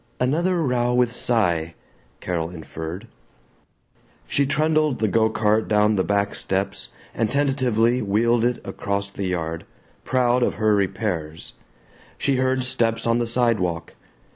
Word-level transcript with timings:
"Another 0.19 0.63
row 0.63 0.95
with 0.95 1.15
Cy," 1.15 1.75
Carol 2.21 2.49
inferred. 2.49 3.05
She 4.25 4.47
trundled 4.47 4.97
the 4.97 5.07
go 5.07 5.29
cart 5.29 5.67
down 5.67 5.95
the 5.95 6.03
back 6.03 6.33
steps 6.33 6.89
and 7.13 7.29
tentatively 7.29 8.01
wheeled 8.01 8.43
it 8.43 8.59
across 8.65 9.11
the 9.11 9.27
yard, 9.27 9.63
proud 10.03 10.41
of 10.41 10.55
her 10.55 10.73
repairs. 10.73 11.53
She 12.17 12.37
heard 12.37 12.63
steps 12.63 13.05
on 13.05 13.19
the 13.19 13.27
sidewalk. 13.27 13.93